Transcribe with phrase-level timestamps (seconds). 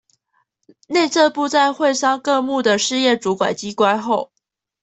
[0.87, 4.31] 內政部在會商各目的事業主管機關後